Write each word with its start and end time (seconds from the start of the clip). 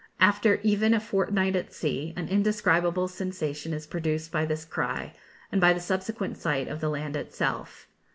After 0.19 0.59
even 0.63 0.95
a 0.95 0.99
fortnight 0.99 1.55
at 1.55 1.71
sea, 1.71 2.11
an 2.17 2.27
indescribable 2.27 3.07
sensation 3.07 3.71
is 3.71 3.85
produced 3.85 4.31
by 4.31 4.45
this 4.45 4.65
cry, 4.65 5.13
and 5.51 5.61
by 5.61 5.73
the 5.73 5.79
subsequent 5.79 6.37
sight 6.39 6.67
of 6.67 6.81
the 6.81 6.89
land 6.89 7.15
itself. 7.15 7.87